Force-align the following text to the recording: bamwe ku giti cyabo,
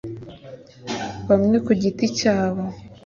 bamwe 1.27 1.57
ku 1.65 1.71
giti 1.81 2.05
cyabo, 2.17 2.63